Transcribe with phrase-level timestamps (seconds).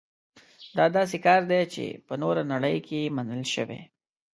[0.77, 3.81] دا داسې کار دی چې په نوره نړۍ کې منل شوی.